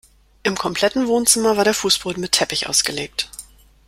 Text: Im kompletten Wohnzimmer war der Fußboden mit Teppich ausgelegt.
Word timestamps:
Im 0.41 0.55
kompletten 0.57 1.05
Wohnzimmer 1.05 1.57
war 1.57 1.63
der 1.63 1.75
Fußboden 1.75 2.19
mit 2.21 2.31
Teppich 2.31 2.67
ausgelegt. 2.67 3.29